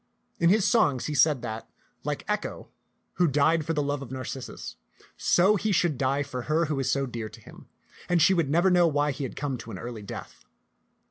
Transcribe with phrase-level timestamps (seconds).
[0.39, 1.69] In his songs he said that,
[2.03, 2.69] like Echo,
[3.17, 4.75] who 190 ti}t ^xanUm'^ taU died for the love of Narcissus,
[5.15, 7.67] so he should die for her who was so dear to him;
[8.09, 10.43] and she would never know why he had come to an early death.